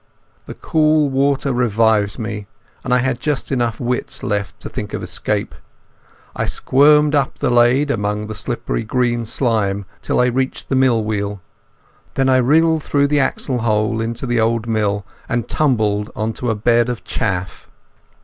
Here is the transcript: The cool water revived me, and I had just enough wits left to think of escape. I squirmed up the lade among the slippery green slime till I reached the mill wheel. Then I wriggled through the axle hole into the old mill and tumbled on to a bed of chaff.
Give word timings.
The 0.47 0.55
cool 0.55 1.09
water 1.11 1.53
revived 1.53 2.17
me, 2.17 2.47
and 2.83 2.91
I 2.91 2.97
had 2.97 3.19
just 3.19 3.51
enough 3.51 3.79
wits 3.79 4.23
left 4.23 4.59
to 4.61 4.67
think 4.67 4.95
of 4.95 5.03
escape. 5.03 5.53
I 6.35 6.45
squirmed 6.47 7.13
up 7.13 7.37
the 7.37 7.51
lade 7.51 7.91
among 7.91 8.25
the 8.25 8.33
slippery 8.33 8.83
green 8.83 9.25
slime 9.25 9.85
till 10.01 10.19
I 10.19 10.25
reached 10.25 10.69
the 10.69 10.75
mill 10.75 11.03
wheel. 11.03 11.39
Then 12.15 12.29
I 12.29 12.37
wriggled 12.37 12.81
through 12.81 13.09
the 13.09 13.19
axle 13.19 13.59
hole 13.59 14.01
into 14.01 14.25
the 14.25 14.39
old 14.39 14.65
mill 14.65 15.05
and 15.29 15.47
tumbled 15.47 16.09
on 16.15 16.33
to 16.33 16.49
a 16.49 16.55
bed 16.55 16.89
of 16.89 17.03
chaff. 17.03 17.69